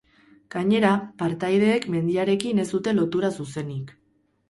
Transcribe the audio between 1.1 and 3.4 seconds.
partaideek mendiarekin ez dute lotura